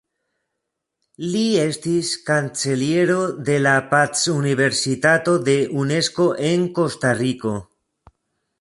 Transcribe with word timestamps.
Li 1.33 1.41
estis 1.63 2.13
kanceliero 2.29 3.17
de 3.51 3.57
la 3.67 3.75
"Pac-Universitato" 3.93 5.37
de 5.51 5.57
Unesko 5.85 6.27
en 6.51 6.65
Kostariko. 6.81 7.53